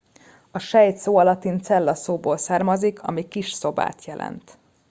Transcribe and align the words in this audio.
a 0.51 0.59
sejt 0.59 0.97
szó 0.97 1.17
a 1.17 1.23
latin 1.23 1.61
cella 1.61 1.93
szóból 1.95 2.37
származik 2.37 3.01
ami 3.03 3.27
kis 3.27 3.51
szobát 3.51 4.05
jelent 4.05 4.57